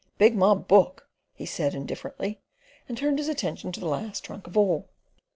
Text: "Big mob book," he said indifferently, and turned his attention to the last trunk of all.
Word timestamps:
"Big 0.17 0.35
mob 0.35 0.67
book," 0.67 1.07
he 1.35 1.45
said 1.45 1.75
indifferently, 1.75 2.39
and 2.89 2.97
turned 2.97 3.19
his 3.19 3.27
attention 3.27 3.71
to 3.71 3.79
the 3.79 3.85
last 3.85 4.23
trunk 4.23 4.47
of 4.47 4.57
all. 4.57 4.87